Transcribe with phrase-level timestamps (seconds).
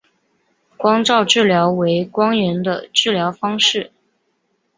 [0.77, 3.91] 光照治疗为光源的治疗方式。